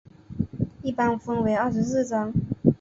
[0.81, 2.33] 一般分为二十四章。